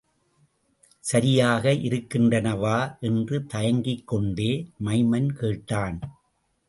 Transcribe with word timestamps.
சரியாக 0.99 1.73
இருக்கின்றனவா? 1.73 2.99
என்று 2.99 3.45
தயங்கிக் 3.45 4.07
கொண்டே 4.07 4.51
மைமன் 4.85 5.29
கேட்டான். 5.29 5.99